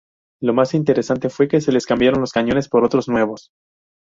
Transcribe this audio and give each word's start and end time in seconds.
Lo 0.41 0.55
más 0.55 0.73
interesante 0.73 1.29
fue 1.29 1.47
que 1.47 1.61
se 1.61 1.71
les 1.71 1.85
cambiaron 1.85 2.21
los 2.21 2.33
cañones 2.33 2.67
por 2.67 2.83
otros 2.83 3.07
nuevos. 3.07 3.51